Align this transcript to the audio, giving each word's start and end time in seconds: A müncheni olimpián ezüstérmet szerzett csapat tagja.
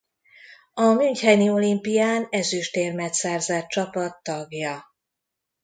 A 0.73 0.83
müncheni 0.83 1.49
olimpián 1.49 2.27
ezüstérmet 2.29 3.13
szerzett 3.13 3.67
csapat 3.67 4.23
tagja. 4.23 4.85